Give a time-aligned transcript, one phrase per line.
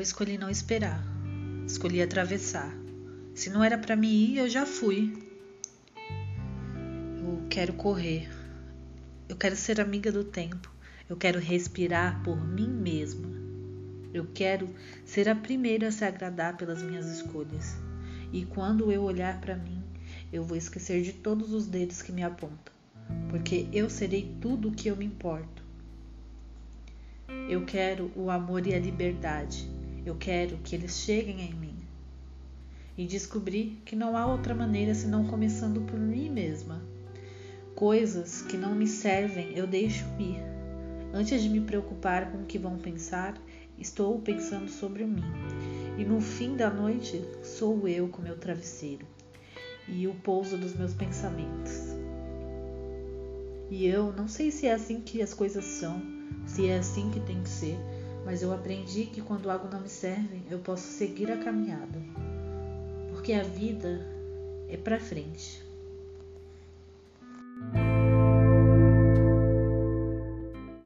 [0.00, 1.04] escolhi não esperar.
[1.66, 2.72] Escolhi atravessar.
[3.34, 5.12] Se não era para mim ir, eu já fui.
[7.18, 8.28] Eu quero correr.
[9.28, 10.70] Eu quero ser amiga do tempo.
[11.08, 13.28] Eu quero respirar por mim mesma.
[14.12, 14.68] Eu quero
[15.04, 17.76] ser a primeira a se agradar pelas minhas escolhas.
[18.32, 19.82] E quando eu olhar para mim,
[20.32, 22.72] eu vou esquecer de todos os dedos que me apontam,
[23.28, 25.62] porque eu serei tudo o que eu me importo.
[27.48, 29.68] Eu quero o amor e a liberdade.
[30.04, 31.76] Eu quero que eles cheguem em mim.
[32.98, 36.82] E descobri que não há outra maneira senão começando por mim mesma.
[37.74, 40.42] Coisas que não me servem eu deixo ir.
[41.14, 43.40] Antes de me preocupar com o que vão pensar,
[43.78, 45.24] estou pensando sobre mim.
[45.98, 49.06] E no fim da noite sou eu com meu travesseiro
[49.88, 51.92] e o pouso dos meus pensamentos.
[53.70, 56.02] E eu não sei se é assim que as coisas são,
[56.46, 57.78] se é assim que tem que ser,
[58.24, 62.00] mas eu aprendi que quando algo não me serve, eu posso seguir a caminhada.
[63.10, 64.06] Porque a vida
[64.68, 65.71] é para frente.